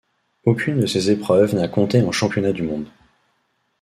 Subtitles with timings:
[0.47, 2.87] Aucune de ces épreuves n'a compté en championnat du monde.